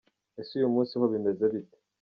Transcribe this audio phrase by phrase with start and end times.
[0.39, 1.77] Ese uyu munsi ho bimeze bite?